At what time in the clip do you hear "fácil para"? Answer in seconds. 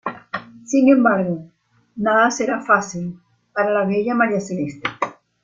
2.61-3.69